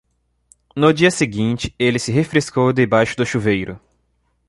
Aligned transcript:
No 0.75 0.91
dia 0.91 1.11
seguinte, 1.11 1.75
ele 1.77 1.99
se 1.99 2.11
refrescou 2.11 2.73
debaixo 2.73 3.15
do 3.15 3.23
chuveiro. 3.23 3.79